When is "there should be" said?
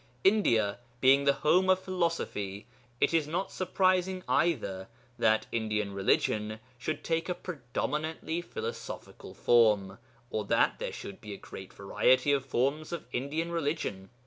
10.79-11.35